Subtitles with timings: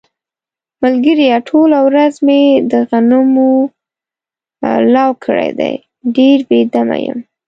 [0.81, 3.51] ملگریه ټوله ورځ مې د غنمو
[4.93, 5.73] لو کړی دی،
[6.15, 7.19] ډېر بې دمه یم.